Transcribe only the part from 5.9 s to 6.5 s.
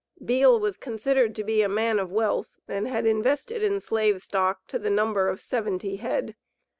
head.